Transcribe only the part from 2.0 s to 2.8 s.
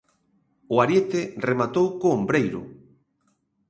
ombreiro.